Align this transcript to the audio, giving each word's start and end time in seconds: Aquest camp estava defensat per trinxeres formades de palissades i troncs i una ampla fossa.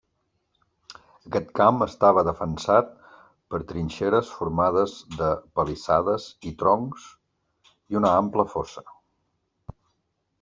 Aquest 1.31 1.49
camp 1.57 1.83
estava 1.85 2.23
defensat 2.27 2.87
per 3.53 3.59
trinxeres 3.71 4.31
formades 4.37 4.95
de 5.19 5.27
palissades 5.59 6.25
i 6.53 6.55
troncs 6.63 7.07
i 7.95 8.01
una 8.01 8.15
ampla 8.23 8.47
fossa. 8.55 8.85